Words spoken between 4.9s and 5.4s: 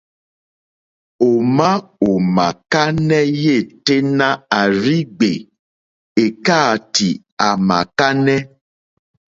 ŋgbè